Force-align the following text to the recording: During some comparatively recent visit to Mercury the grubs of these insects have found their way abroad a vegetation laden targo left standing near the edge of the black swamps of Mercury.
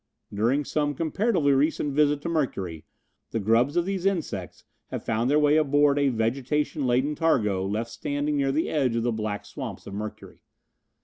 During 0.33 0.65
some 0.65 0.95
comparatively 0.95 1.51
recent 1.51 1.93
visit 1.93 2.21
to 2.23 2.27
Mercury 2.27 2.85
the 3.29 3.39
grubs 3.39 3.77
of 3.77 3.85
these 3.85 4.03
insects 4.07 4.63
have 4.87 5.03
found 5.03 5.29
their 5.29 5.37
way 5.37 5.57
abroad 5.57 5.99
a 5.99 6.09
vegetation 6.09 6.87
laden 6.87 7.13
targo 7.13 7.63
left 7.67 7.91
standing 7.91 8.35
near 8.35 8.51
the 8.51 8.67
edge 8.67 8.95
of 8.95 9.03
the 9.03 9.11
black 9.11 9.45
swamps 9.45 9.85
of 9.85 9.93
Mercury. 9.93 10.41